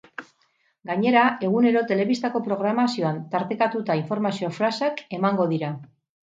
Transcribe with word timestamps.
Gainera, 0.89 1.25
egunero 1.49 1.83
telebistako 1.91 2.41
programazioan 2.49 3.21
tartekatuta 3.37 4.01
informazio 4.03 4.53
flash-ak 4.59 5.07
emango 5.23 5.51
dira. 5.57 5.75